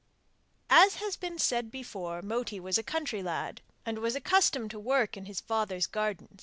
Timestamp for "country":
2.83-3.21